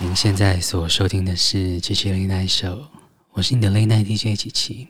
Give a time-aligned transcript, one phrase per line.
[0.00, 2.86] 您现在所收听的是七七 Late Night Show，
[3.32, 4.86] 我是你的 Late Night DJ 七七。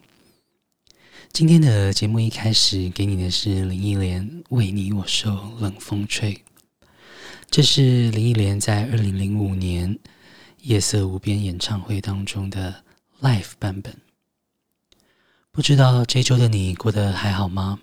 [1.32, 6.34] 今天的节目一开始给你的是林忆莲《为你我受冷风吹》，
[7.50, 9.94] 这是林忆莲在二零零五年
[10.60, 12.84] 《夜色无边》演唱会当中的
[13.22, 13.96] Live 版本。
[15.50, 17.80] 不知道这周的你过得还好吗？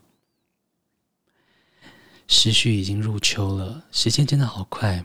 [2.28, 5.04] 时序已经入秋了，时间真的好快。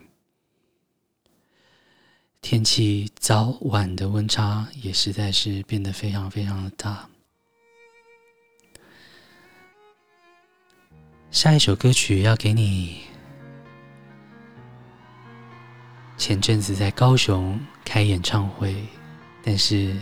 [2.43, 7.09] 天气早晚的温差也实在是变得非常非常的大。
[11.31, 13.03] 下一首歌曲要给你，
[16.17, 18.75] 前阵子在高雄开演唱会，
[19.45, 19.95] 但是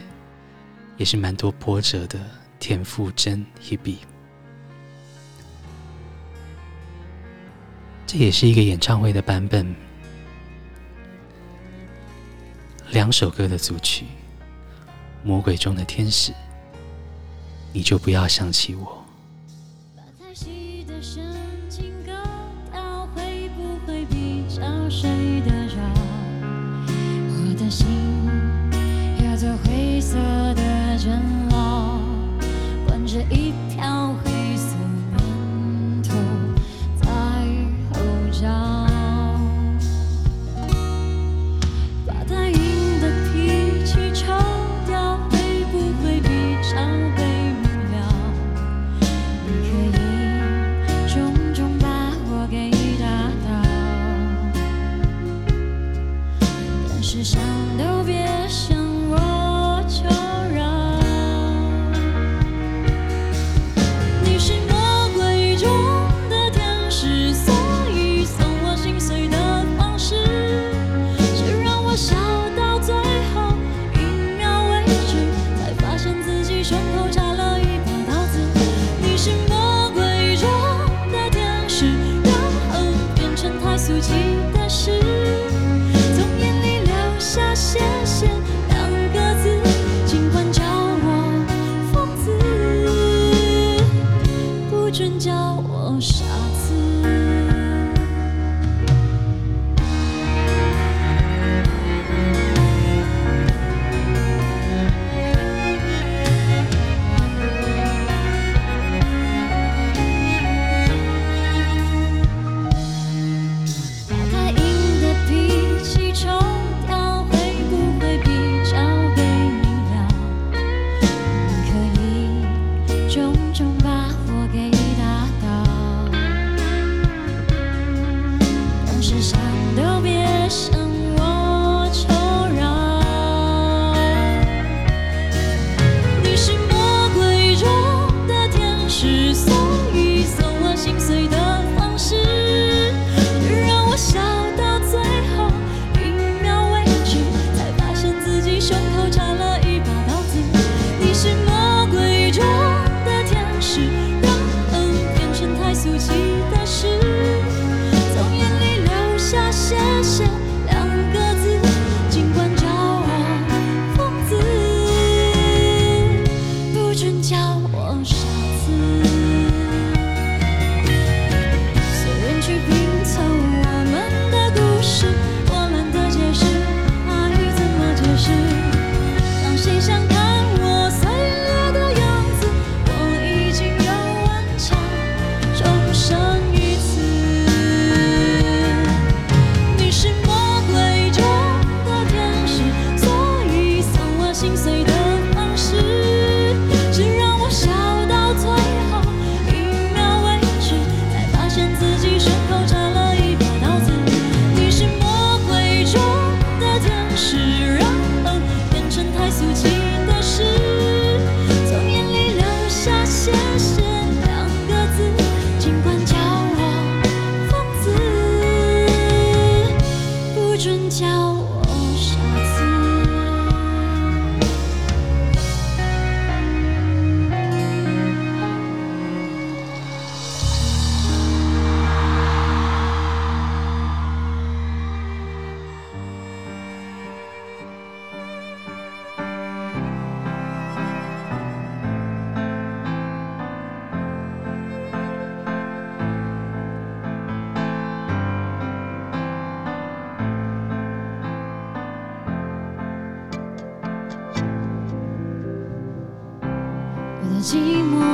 [0.96, 2.19] 也是蛮多波折的
[2.58, 3.99] 田馥甄 Hebe，
[8.06, 9.88] 这也是一个演唱会的版本。
[12.90, 14.05] 两首歌的组曲，
[15.23, 16.32] 《魔鬼中的天使》，
[17.73, 18.98] 你就不要想起我。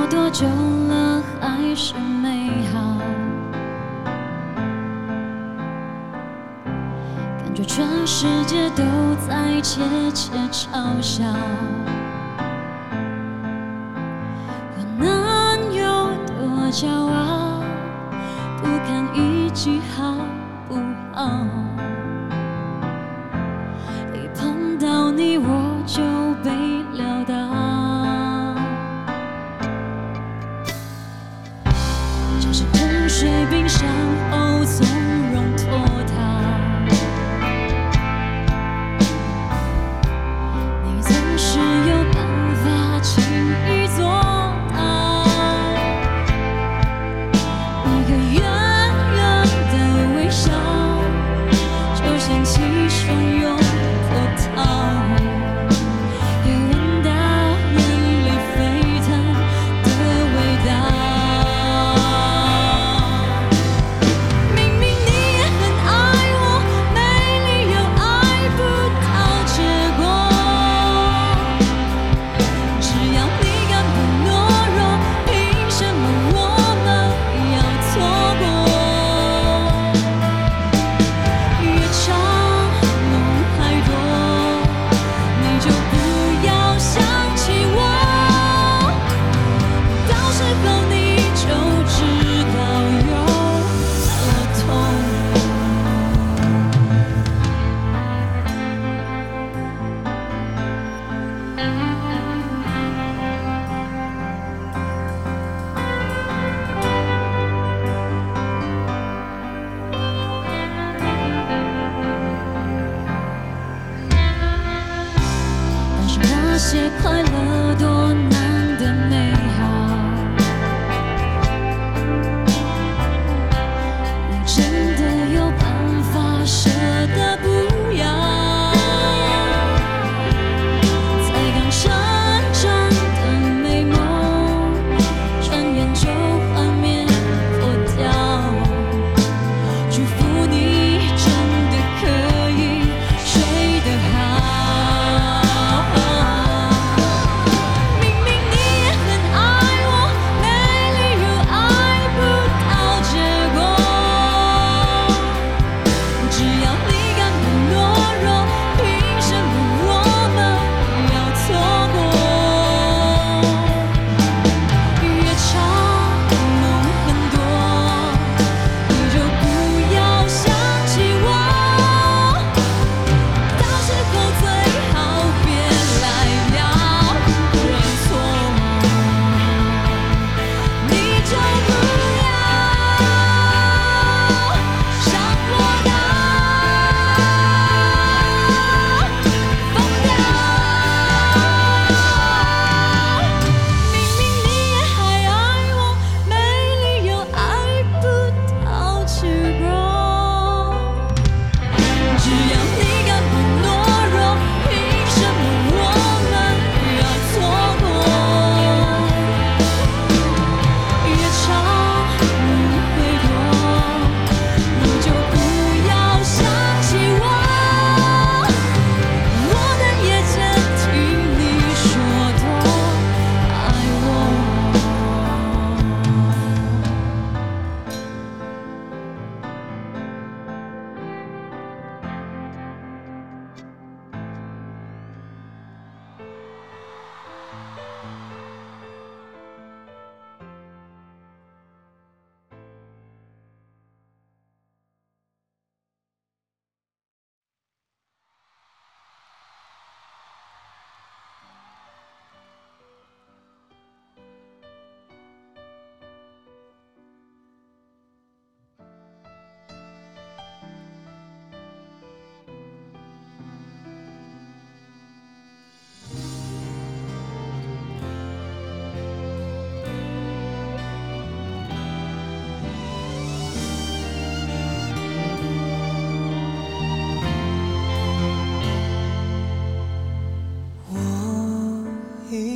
[0.07, 2.99] 多久了，还是美好？
[7.39, 8.83] 感觉全世界都
[9.27, 9.81] 在窃
[10.13, 11.25] 窃嘲笑，
[14.77, 15.83] 我能有
[16.27, 17.63] 多骄傲？
[18.61, 20.15] 不堪一击，好
[20.69, 20.75] 不
[21.15, 21.64] 好？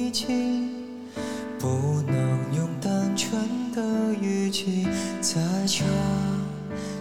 [0.08, 0.70] 已经，
[1.58, 2.16] 不能
[2.56, 3.38] 用单纯
[3.72, 4.86] 的语气
[5.20, 5.86] 再唱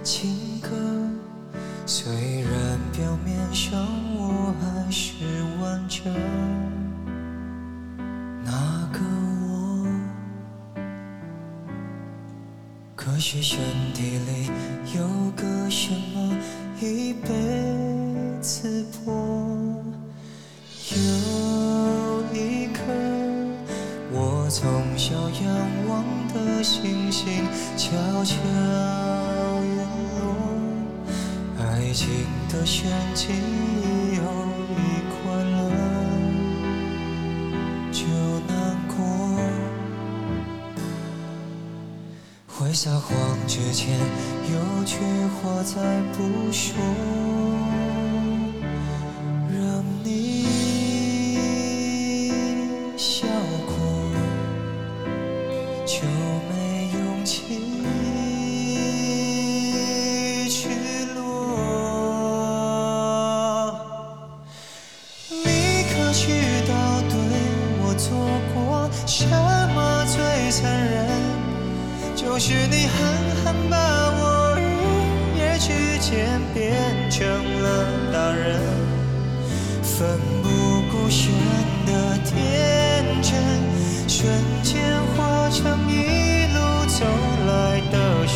[0.04, 0.70] 情歌。
[1.86, 2.12] 虽
[2.42, 3.80] 然表面上
[4.18, 5.14] 我还是
[5.62, 6.14] 完整，
[8.44, 8.52] 那
[8.92, 9.00] 个
[9.48, 9.88] 我，
[12.94, 13.58] 可是身
[13.94, 14.52] 体里
[14.98, 16.38] 有个什么
[16.82, 17.30] 一辈
[18.42, 18.77] 子
[27.90, 28.36] 悄悄
[29.64, 29.78] 陨
[30.20, 30.36] 落，
[31.58, 31.64] 爱
[31.94, 32.10] 情
[32.50, 33.34] 的陷阱
[34.14, 34.22] 有
[34.76, 34.78] 一
[35.08, 35.56] 块了
[37.94, 38.04] 就
[38.46, 38.52] 难
[38.90, 38.98] 过，
[42.46, 43.16] 会撒谎
[43.48, 43.98] 之前
[44.52, 44.98] 有句
[45.38, 46.76] 话再不说。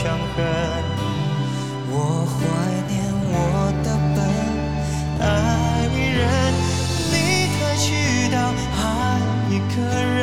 [0.02, 0.44] 伤痕。
[1.92, 2.34] 我怀
[2.90, 2.92] 念
[3.30, 3.36] 我
[3.84, 4.18] 的笨
[5.20, 5.24] 爱
[6.18, 6.20] 人，
[7.12, 7.14] 你
[7.54, 7.86] 才知
[8.34, 8.36] 道
[8.82, 8.82] 爱
[9.52, 10.20] 一个人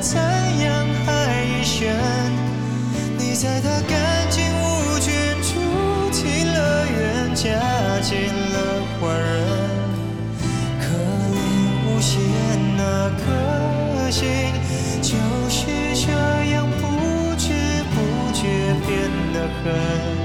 [0.00, 0.66] 怎样
[1.06, 1.10] 爱
[1.44, 1.76] 一生。
[3.18, 3.92] 你在他干
[4.30, 5.50] 净无菌、主
[6.10, 6.56] 题乐
[6.86, 6.98] 园
[7.34, 7.44] 加
[8.00, 8.56] 进了
[8.98, 9.36] 坏人，
[10.80, 10.84] 可
[11.34, 11.36] 怜
[11.84, 12.16] 无限
[12.78, 12.80] 那
[13.20, 14.24] 颗心，
[19.38, 20.17] 变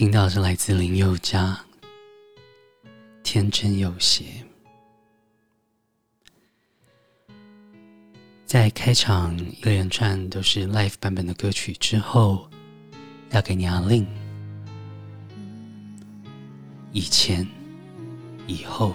[0.00, 1.60] 听到是来自林宥嘉，
[3.22, 4.24] 《天真有邪》。
[8.46, 12.48] 在开场一连串都是 live 版本的歌曲之后，
[13.28, 14.06] 要给你阿令。
[16.92, 17.46] 以前，
[18.46, 18.94] 以后。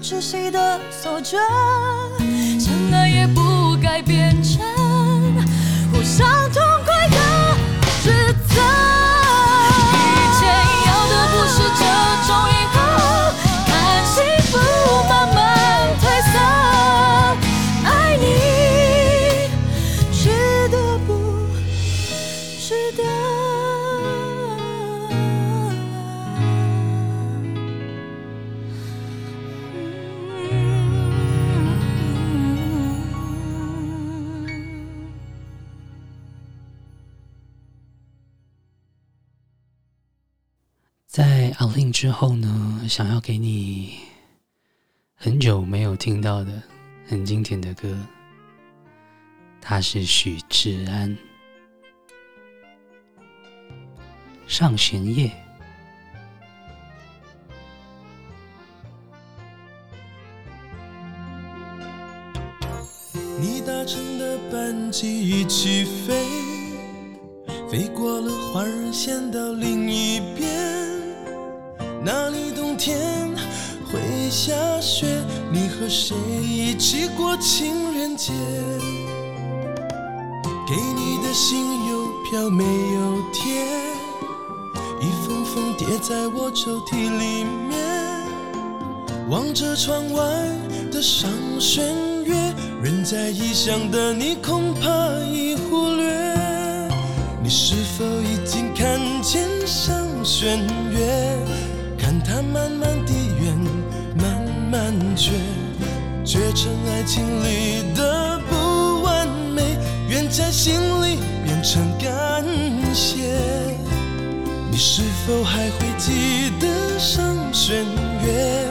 [0.00, 1.36] 窒息的锁着，
[2.58, 4.62] 相爱也不该变成
[5.92, 6.26] 互相
[42.00, 43.98] 之后呢，想要给你
[45.16, 46.62] 很久没有听到的
[47.08, 47.98] 很经典的歌，
[49.60, 51.10] 他是许志安，
[54.46, 55.26] 《上弦夜》。
[63.40, 66.24] 你搭乘的班机一起飞，
[67.68, 69.52] 飞过了环人线到
[82.30, 83.64] 票没有贴，
[85.00, 87.78] 一封封叠在我抽屉里面。
[89.30, 90.20] 望着窗外
[90.92, 91.86] 的赏弦
[92.26, 92.34] 月，
[92.82, 94.88] 人在异乡的你恐怕
[95.24, 96.90] 已忽略。
[97.42, 100.58] 你是否已经看见赏弦
[100.90, 101.38] 月？
[101.96, 103.58] 看它慢慢地圆，
[104.18, 105.32] 慢慢缺，
[106.26, 109.78] 缺成爱情里的不完美，
[110.10, 111.16] 愿在心里
[111.70, 112.42] 常感
[112.94, 113.28] 谢。
[114.70, 117.84] 你是否还会记得上弦
[118.24, 118.64] 月？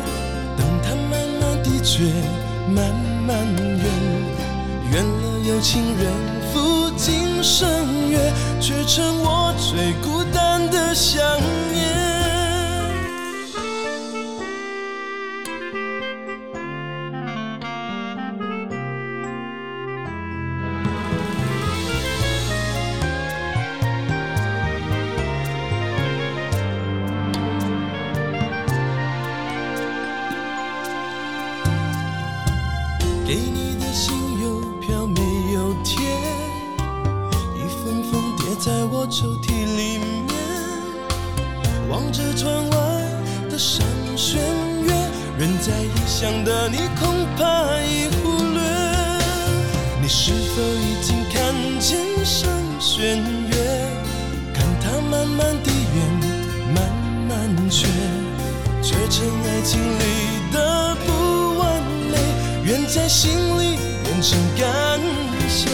[0.58, 2.06] 当它慢慢地缺，
[2.68, 2.92] 慢
[3.28, 3.86] 慢远，
[4.92, 6.12] 远了有情人。
[6.52, 8.18] 赴今生约，
[8.60, 11.22] 却成我最孤单的想
[11.72, 11.97] 念。
[33.98, 35.98] 你的信邮票没有贴，
[37.56, 40.38] 一封封叠在我抽屉里面。
[41.90, 42.78] 望着窗外
[43.50, 43.84] 的上
[44.16, 44.40] 弦
[44.84, 44.94] 月，
[45.40, 48.62] 人在异乡的你恐怕已忽略。
[50.00, 52.48] 你是否已经看见上
[52.80, 53.18] 弦
[53.50, 53.56] 月？
[54.54, 55.98] 看它慢慢地圆，
[56.76, 56.78] 慢
[57.28, 57.88] 慢缺，
[58.84, 60.97] 缺成爱情里的，
[62.68, 65.00] 愿在心里变成感
[65.48, 65.70] 谢。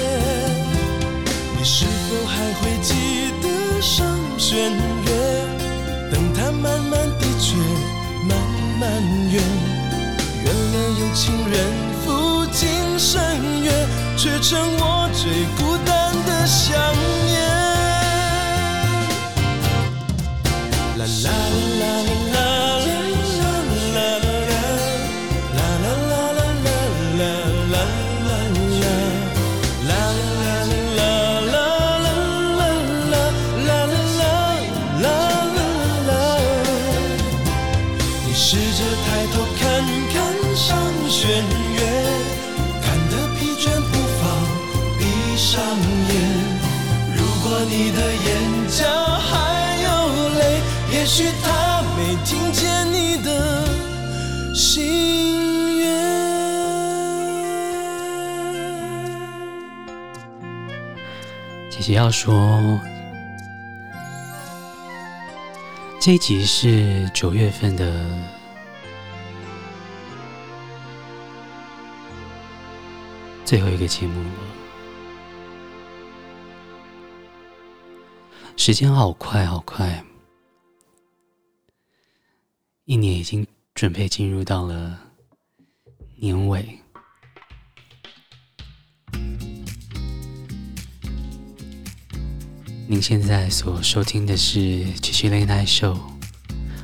[1.58, 4.06] 你是否还会记得上
[4.38, 5.12] 弦月？
[6.12, 7.56] 等它慢慢的缺，
[8.30, 8.38] 慢
[8.80, 8.92] 慢
[9.32, 9.42] 圆，
[10.44, 11.66] 圆了有情人
[12.06, 13.20] 赴今生
[13.64, 13.72] 约，
[14.16, 16.78] 却成我最孤单的想
[17.26, 17.33] 念。
[51.16, 53.68] 许他没听见你的
[54.56, 55.86] 心愿。
[61.70, 62.36] 姐姐要说，
[66.02, 67.94] 这一集是九月份的
[73.46, 74.30] 最后一个节目了，
[78.58, 80.04] 时间好快好快，
[82.86, 85.00] 一年已经准备进入到了
[86.18, 86.80] 年尾。
[92.86, 94.60] 您现在所收听的是
[95.00, 95.96] 《七七 Late Night Show》，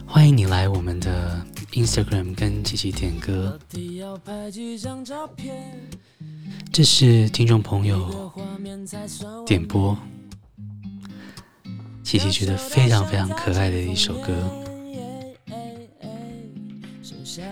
[0.07, 3.59] 欢迎你来我们的 Instagram 跟七七点歌。
[6.71, 8.31] 这是听众朋友
[9.45, 9.97] 点播，
[12.05, 14.33] 七七觉得非常非常可爱的一首歌，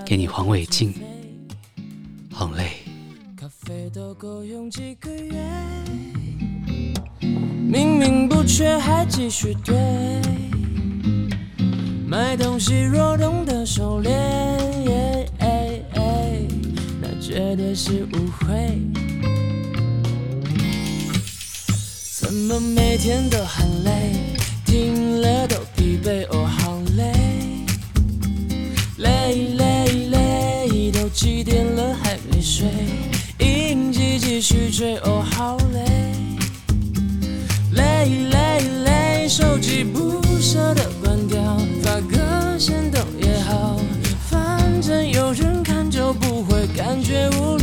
[0.08, 0.94] 给你黄伟晋，
[2.32, 2.78] 好累。
[3.36, 5.34] 咖啡都够用几个月
[7.70, 9.76] 明明不缺还继续堆，
[12.08, 14.10] 买东西若懂得收敛，
[17.02, 18.80] 那绝对是误会。
[22.14, 24.14] 怎么每天都很累，
[24.66, 27.12] 听了都疲惫，哦，好，累
[29.00, 29.50] 累，
[31.08, 32.68] 都几点了还没睡，
[33.40, 35.82] 应急继续追，哦，好累。
[37.72, 41.42] 累累累，手机不舍得关掉，
[41.82, 43.80] 发个限动也好，
[44.30, 47.57] 反正有人看就不会感觉无聊。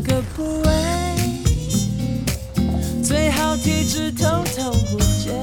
[0.00, 0.70] 哪个部位？
[3.02, 4.24] 最好体质偷
[4.56, 5.34] 偷不见。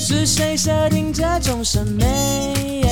[0.00, 2.82] 是谁设定这种审美，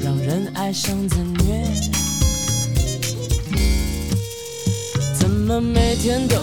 [0.00, 1.64] 让人爱上自虐？
[5.18, 6.36] 怎么每天都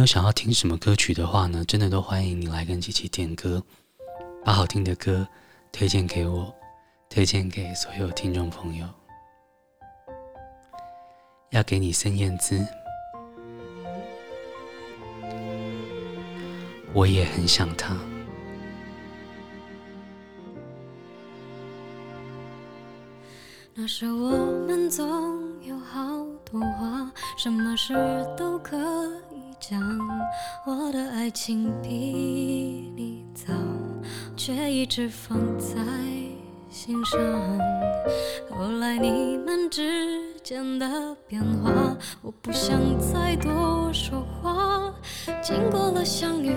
[0.00, 3.62] 有想要听什么歌曲的话呢，真的都欢迎你来跟琪琪点歌，
[4.42, 5.28] 把好听的歌
[5.70, 6.52] 推荐给我，
[7.10, 8.86] 推荐给所有听众朋友。
[11.50, 12.66] 要给你孙燕姿，
[16.94, 17.94] 我也很想他。
[23.74, 24.30] 那时我
[24.66, 26.00] 们总有好
[26.50, 27.94] 多话，什么事
[28.36, 28.78] 都可
[29.70, 29.80] 想。
[30.66, 33.54] 我的爱情比你早，
[34.36, 35.76] 却一直放在
[36.68, 37.20] 心上。
[38.50, 44.92] 后来你们之间的变化，我不想再多说话。
[45.40, 46.52] 经过了相遇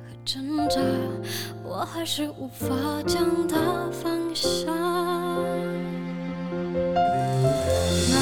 [0.00, 0.80] 和挣扎，
[1.62, 2.66] 我还是无法
[3.06, 3.58] 将它
[3.92, 4.72] 放下。
[8.08, 8.16] 那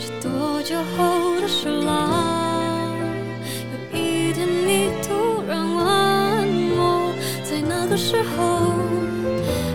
[0.00, 2.09] 是多久后的事啦，
[8.00, 8.72] 时候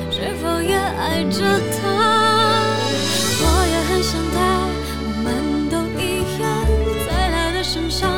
[0.10, 1.40] 是否也爱着
[1.78, 1.86] 他？
[3.38, 4.38] 我也很想他，
[5.06, 6.04] 我们都一
[6.42, 6.44] 样，
[7.06, 8.10] 在他的身上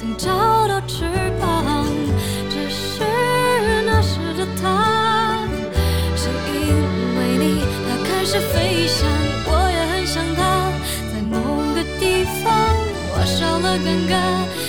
[0.00, 0.26] 曾找
[0.66, 1.04] 到翅
[1.38, 1.84] 膀，
[2.48, 3.04] 只是
[3.84, 5.46] 那时的他，
[6.16, 6.56] 是因
[7.18, 9.06] 为你，他开始飞翔。
[9.44, 10.72] 我也很想他，
[11.12, 11.36] 在某
[11.74, 12.50] 个地方，
[13.12, 14.14] 我少了尴尬，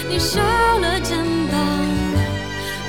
[0.09, 0.41] 你少
[0.79, 1.17] 了肩
[1.49, 1.55] 膀，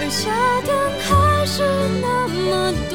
[0.00, 0.28] 而夏
[0.66, 0.74] 天
[1.06, 1.23] 还
[1.56, 1.62] 是
[2.02, 2.93] 那么，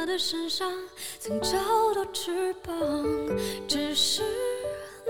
[0.00, 0.66] 他的身上
[1.18, 1.58] 曾找
[1.94, 2.74] 到翅膀，
[3.68, 4.22] 只是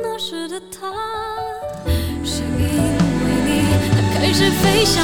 [0.03, 0.91] 那时的他，
[2.24, 3.62] 是因为你，
[3.95, 5.01] 他开始飞翔。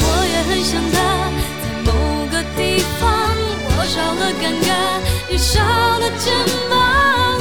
[0.00, 0.96] 我也很想他，
[1.60, 1.92] 在某
[2.32, 3.04] 个地方，
[3.76, 4.72] 我少了尴尬，
[5.30, 5.60] 你少
[5.98, 6.32] 了肩
[6.70, 7.38] 膀，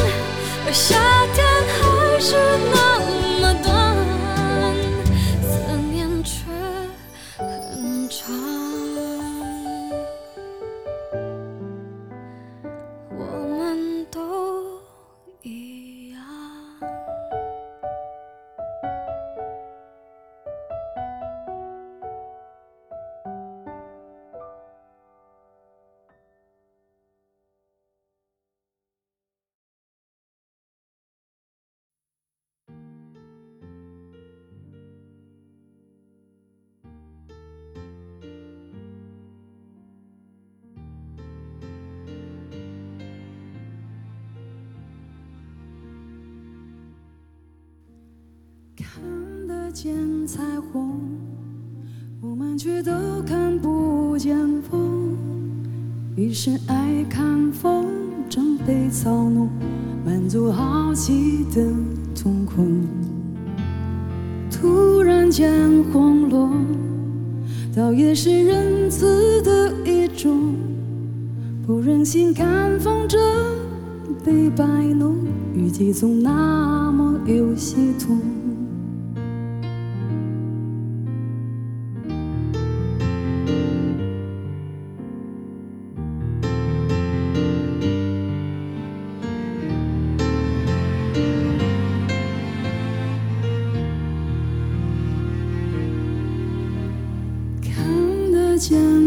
[0.65, 0.99] 而夏
[1.33, 1.47] 天
[1.79, 2.35] 还是
[2.73, 2.94] 那。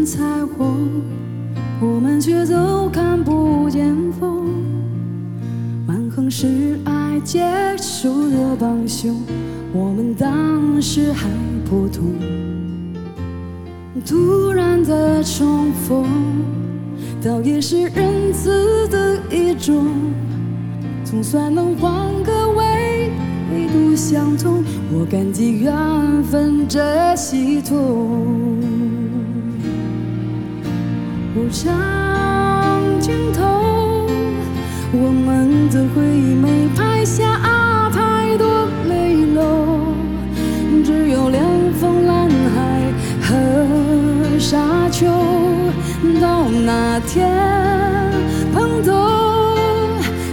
[0.09, 0.23] 彩
[0.57, 1.03] 虹，
[1.79, 4.49] 我们却都看不见风。
[5.85, 7.47] 满横是爱结
[7.77, 9.15] 束的帮凶，
[9.71, 11.29] 我们当时还
[11.69, 12.05] 不懂。
[14.03, 16.07] 突然的重逢，
[17.23, 19.85] 倒也是仁慈的一种，
[21.05, 21.91] 总算能换
[22.23, 23.11] 个维
[23.71, 24.63] 度相通。
[24.91, 25.71] 我感激缘
[26.23, 28.58] 分这系统。
[31.39, 31.69] 无常
[32.99, 33.39] 尽头，
[34.91, 39.41] 我们的回忆没拍下太多泪流，
[40.83, 41.41] 只有凉
[41.79, 42.91] 风、蓝海
[43.23, 43.29] 和。
[44.37, 45.05] 沙丘，
[46.19, 47.29] 到那天
[48.53, 49.55] 碰头，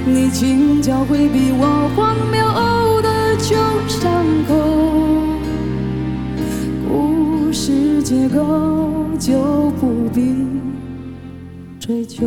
[0.06, 4.54] 你轻巧回避我荒谬的旧伤口，
[6.88, 8.40] 故事结构
[9.18, 9.65] 就
[12.18, 12.26] 就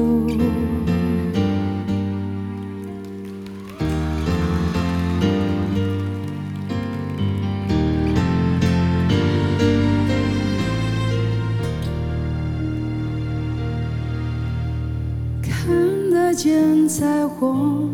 [15.41, 15.67] 看
[16.11, 16.87] 得见。
[16.87, 17.89] 彩虹，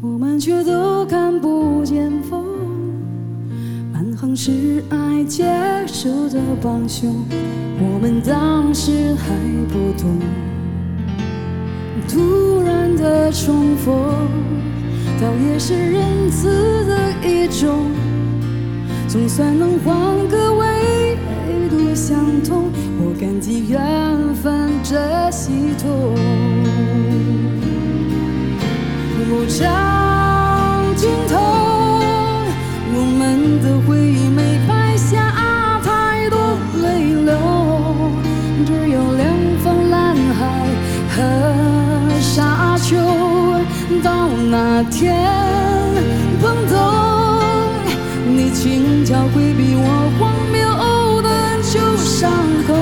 [0.00, 2.44] 我们却都看不见风。
[3.92, 5.44] 满行是爱结
[5.86, 7.24] 束的帮凶，
[7.80, 9.34] 我们当时还
[9.68, 10.53] 不懂。
[12.08, 13.94] 突然的重逢，
[15.20, 17.90] 倒也是仁慈的一种。
[19.08, 19.94] 总算能换
[20.28, 21.16] 个维
[21.70, 26.14] 度相通，我感激缘分这系统。
[29.30, 31.38] 无常尽头，
[32.92, 34.23] 我们的回忆
[44.56, 45.12] 那天
[46.40, 47.42] 碰头，
[48.24, 49.84] 你轻巧回避我
[50.16, 51.28] 荒谬的
[51.72, 52.30] 旧伤
[52.64, 52.72] 口，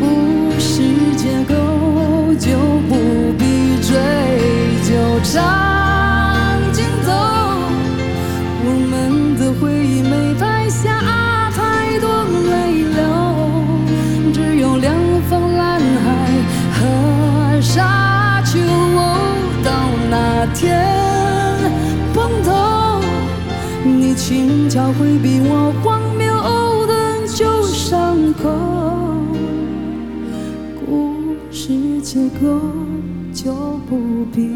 [0.00, 0.02] 故
[0.58, 0.80] 事
[1.18, 1.54] 结构
[2.38, 2.56] 就
[2.88, 2.92] 不
[3.38, 3.44] 必。
[3.82, 3.92] 追
[4.82, 4.90] 究
[20.54, 20.86] 天
[22.14, 23.00] 碰头，
[23.84, 28.48] 你轻巧回避我荒谬的旧伤口，
[30.86, 32.60] 故事结构。
[33.34, 33.52] 就
[33.90, 34.48] 不必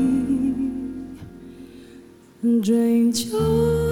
[2.62, 3.88] 追究。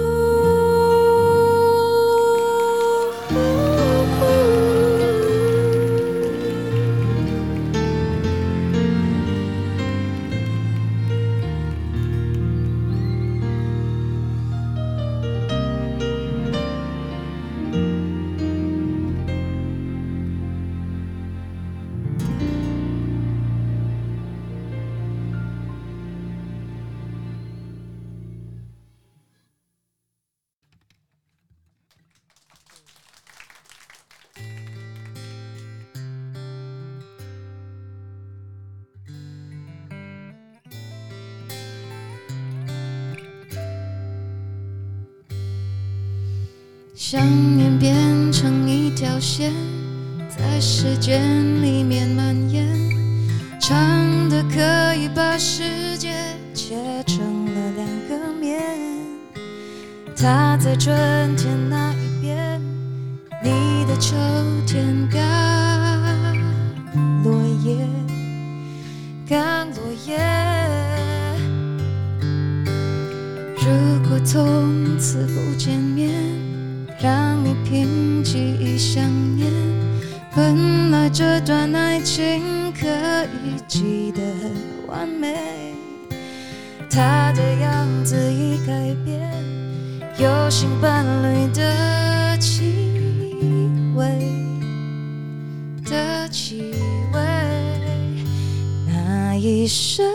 [99.47, 100.05] 一瞬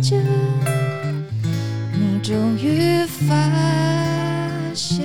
[0.00, 0.22] 间，
[1.92, 3.34] 你终于发
[4.72, 5.04] 现。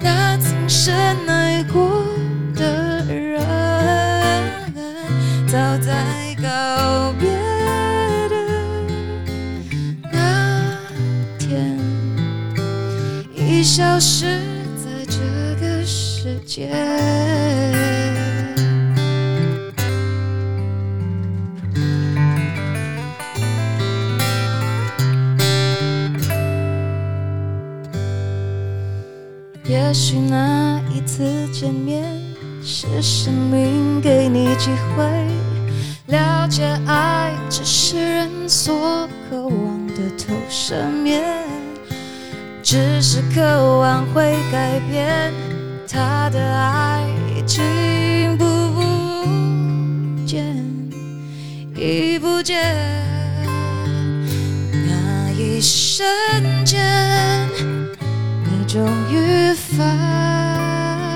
[0.00, 0.94] 那曾深
[1.28, 2.02] 爱过
[2.56, 3.42] 的人，
[5.46, 7.28] 早在告别
[8.30, 8.34] 的
[10.10, 10.78] 那
[11.38, 11.78] 天，
[13.36, 14.40] 已消失
[14.82, 15.20] 在这
[15.60, 16.70] 个世界。
[29.94, 31.22] 也许那一次
[31.52, 32.02] 见面，
[32.64, 35.04] 是生命给你机会
[36.08, 40.74] 了解爱，只是人所渴望的投射
[41.04, 41.22] 面，
[42.60, 45.32] 只是渴望会改变，
[45.88, 47.06] 他的爱
[47.38, 48.44] 已经不
[50.26, 50.56] 见，
[51.76, 52.74] 已不见，
[54.72, 56.04] 那一瞬
[56.64, 57.43] 间。
[58.74, 59.84] 终于发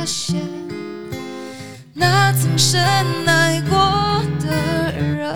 [0.07, 0.37] 现，
[1.93, 2.81] 那曾深
[3.27, 5.35] 爱过的人，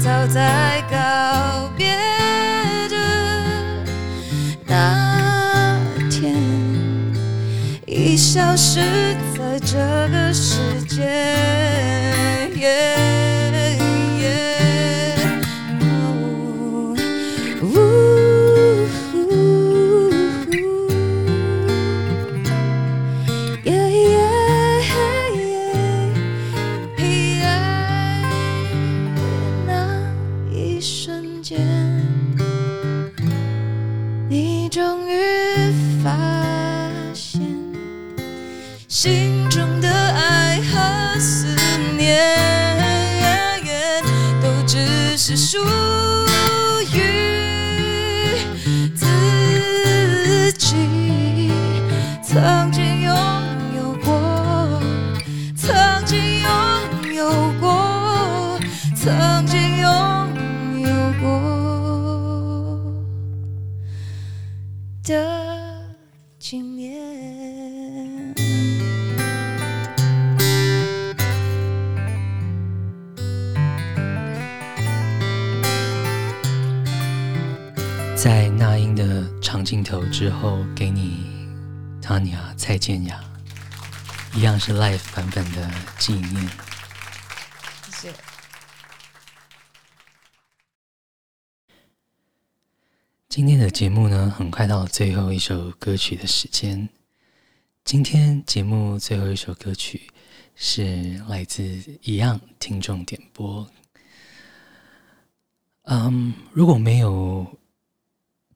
[0.00, 1.98] 早在告别
[2.88, 2.96] 的
[4.66, 6.34] 那天，
[7.84, 8.80] 已消失
[9.36, 9.76] 在这
[10.10, 11.04] 个世界。
[80.36, 81.24] 后，给你
[82.02, 83.18] Tanya 蔡健雅，
[84.34, 86.48] 一样是 live 版本的纪念。
[87.84, 88.14] 谢谢。
[93.28, 96.88] 今天的节目呢，很快到了最后一首歌曲的时间。
[97.84, 100.10] 今天节目最后一首歌曲
[100.54, 101.62] 是来自
[102.02, 103.66] 一样听众点播。
[105.84, 107.58] 嗯、um，如果没有。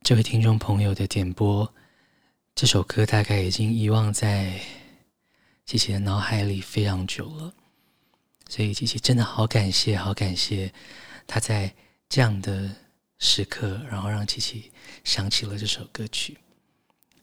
[0.03, 1.73] 这位听众朋友的点播，
[2.55, 4.59] 这首歌大概已经遗忘在
[5.67, 7.55] 琪琪的脑海里非常久了，
[8.49, 10.73] 所以琪琪真的好感谢，好感谢
[11.27, 11.73] 他在
[12.09, 12.75] 这样的
[13.19, 14.73] 时刻，然后让琪琪
[15.05, 16.39] 想起了这首歌曲。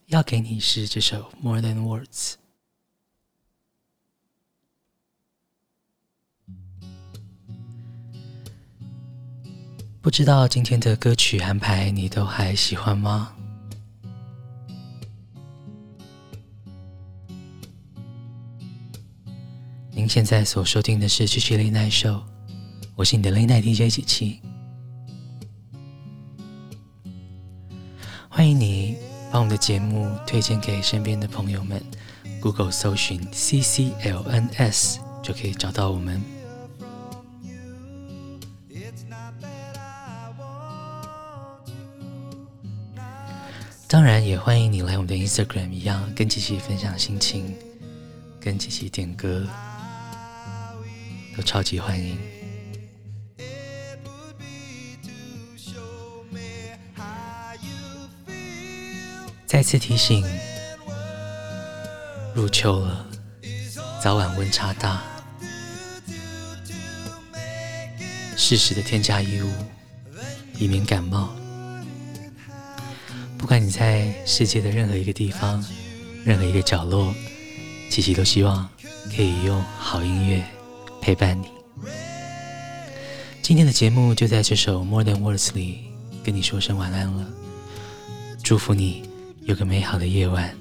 [0.06, 2.06] 要给你是这首《More Than Words》。
[10.08, 13.30] 不知道今天的歌曲安排你都还喜欢吗？
[19.90, 22.14] 您现在所收听的是《七七 Late Night Show》，
[22.96, 24.40] 我是你的 Late Night DJ 七七。
[28.30, 28.96] 欢迎你
[29.30, 31.84] 把我们的节目推荐给身边的朋友们
[32.40, 36.37] ，Google 搜寻 CCLNS 就可以找到我们。
[43.90, 47.56] 当然，也欢迎你来我们的 Instagram 一样，跟琪琪分享心情，
[48.38, 49.48] 跟琪琪点歌，
[51.34, 52.18] 都超级欢迎。
[59.46, 60.22] 再次提醒，
[62.34, 63.06] 入秋了，
[64.02, 65.02] 早晚温差大，
[68.36, 69.50] 适时的添加衣物，
[70.58, 71.34] 以免感冒。
[73.38, 75.64] 不管你在世界的任何一个地方，
[76.24, 77.14] 任何一个角落，
[77.88, 78.68] 琪琪都希望
[79.16, 80.44] 可以用好音乐
[81.00, 81.46] 陪伴你。
[83.40, 85.84] 今天的节目就在这首《More Than Words》里
[86.22, 87.26] 跟你说声晚安了，
[88.42, 89.08] 祝福你。
[89.44, 90.54] 有个美好的夜晚，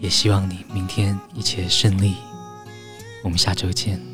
[0.00, 2.14] 也希望你明天一切顺利。
[3.22, 4.07] 我们下周见。